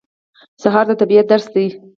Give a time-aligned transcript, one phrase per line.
[0.63, 1.67] سهار د طبیعت درس دی.